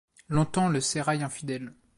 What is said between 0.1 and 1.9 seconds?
Longtemps le sérail infidèle